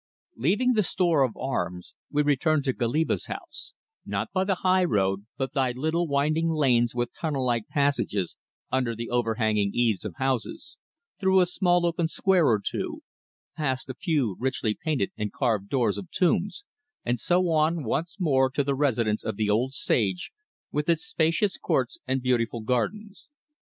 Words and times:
LEAVING 0.35 0.73
the 0.73 0.81
store 0.81 1.21
of 1.21 1.37
arms 1.37 1.93
we 2.09 2.23
returned 2.23 2.63
to 2.63 2.73
Goliba's 2.73 3.27
house; 3.27 3.75
not 4.03 4.31
by 4.33 4.43
the 4.43 4.55
high 4.65 4.83
road, 4.83 5.27
but 5.37 5.53
by 5.53 5.73
little 5.73 6.07
winding 6.07 6.49
lanes 6.49 6.95
with 6.95 7.13
tunnel 7.13 7.45
like 7.45 7.67
passages 7.67 8.35
under 8.71 8.95
the 8.95 9.11
overhanging 9.11 9.69
eaves 9.75 10.03
of 10.03 10.15
houses; 10.15 10.79
through 11.19 11.39
a 11.39 11.45
small 11.45 11.85
open 11.85 12.07
square 12.07 12.47
or 12.47 12.59
two, 12.59 13.03
past 13.55 13.89
a 13.89 13.93
few 13.93 14.35
richly 14.39 14.73
painted 14.73 15.11
and 15.17 15.31
carved 15.33 15.69
doors 15.69 15.99
of 15.99 16.09
tombs, 16.09 16.63
and 17.05 17.19
so 17.19 17.47
on 17.51 17.83
once 17.83 18.19
more 18.19 18.49
to 18.49 18.63
the 18.63 18.73
residence 18.73 19.23
of 19.23 19.35
the 19.35 19.51
old 19.51 19.71
sage, 19.71 20.31
with 20.71 20.89
its 20.89 21.05
spacious 21.05 21.59
courts 21.59 21.99
and 22.07 22.23
beautiful 22.23 22.61
gardens. 22.61 23.27